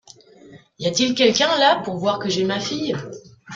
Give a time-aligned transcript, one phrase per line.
[0.79, 2.95] Y a-t-il quelqu’un là pour voir que j’ai ma fille?